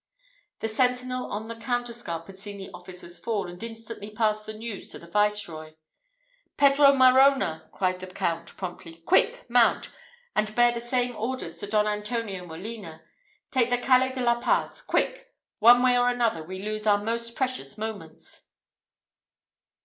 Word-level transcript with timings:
The 0.61 0.67
sentinel 0.67 1.31
on 1.31 1.47
the 1.47 1.53
counterscarp 1.55 2.25
had 2.25 2.39
seen 2.39 2.57
the 2.57 2.71
officer's 2.73 3.19
fall, 3.19 3.47
and 3.47 3.61
instantly 3.61 4.09
passed 4.09 4.47
the 4.47 4.53
news 4.55 4.89
to 4.89 4.97
the 4.97 5.05
Viceroy. 5.05 5.75
"Pedro 6.57 6.93
Marona!" 6.93 7.69
cried 7.71 7.99
the 7.99 8.07
Count, 8.07 8.57
promptly: 8.57 9.03
"Quick! 9.05 9.45
mount, 9.47 9.91
and 10.35 10.55
bear 10.55 10.71
the 10.71 10.79
same 10.81 11.15
orders 11.15 11.59
to 11.59 11.67
Don 11.67 11.85
Antonio 11.85 12.47
Molina. 12.47 13.03
Take 13.51 13.69
the 13.69 13.77
Calle 13.77 14.11
de 14.11 14.21
la 14.21 14.39
Paz. 14.41 14.81
Quick! 14.81 15.31
One 15.59 15.83
way 15.83 15.95
or 15.95 16.09
another, 16.09 16.41
we 16.43 16.59
lose 16.63 16.87
our 16.87 16.97
most 17.03 17.35
precious 17.35 17.77
moments. 17.77 18.49